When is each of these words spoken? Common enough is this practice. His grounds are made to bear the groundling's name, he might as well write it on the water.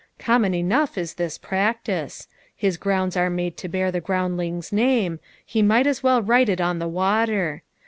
Common 0.17 0.55
enough 0.55 0.97
is 0.97 1.13
this 1.13 1.37
practice. 1.37 2.27
His 2.55 2.77
grounds 2.77 3.15
are 3.15 3.29
made 3.29 3.55
to 3.57 3.69
bear 3.69 3.91
the 3.91 4.01
groundling's 4.01 4.73
name, 4.73 5.19
he 5.45 5.61
might 5.61 5.85
as 5.85 6.01
well 6.01 6.23
write 6.23 6.49
it 6.49 6.59
on 6.59 6.79
the 6.79 6.87
water. 6.87 7.61